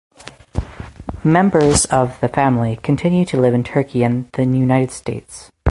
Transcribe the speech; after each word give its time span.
Members 1.23 1.85
of 1.85 2.19
the 2.21 2.27
family 2.27 2.75
continue 2.77 3.23
to 3.25 3.39
live 3.39 3.53
in 3.53 3.63
Turkey 3.63 4.01
and 4.03 4.27
the 4.31 4.41
United 4.45 4.89
States. 4.89 5.51